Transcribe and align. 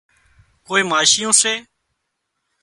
ڪوئي 0.67 0.81
ماشيون 0.91 1.29
سي 1.41 1.53